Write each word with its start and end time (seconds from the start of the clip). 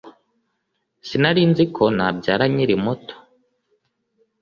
Sinarinziko 1.07 1.83
nabyara 1.97 2.43
nkiri 2.51 2.75
muto 2.83 3.15